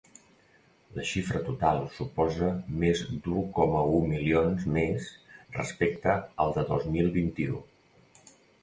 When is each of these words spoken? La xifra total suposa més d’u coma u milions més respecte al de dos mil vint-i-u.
La 0.93 1.03
xifra 1.09 1.41
total 1.49 1.81
suposa 1.97 2.49
més 2.85 3.03
d’u 3.27 3.45
coma 3.61 3.85
u 3.99 4.01
milions 4.15 4.67
més 4.79 5.11
respecte 5.61 6.19
al 6.47 6.59
de 6.59 6.67
dos 6.73 6.91
mil 6.99 7.17
vint-i-u. 7.21 7.63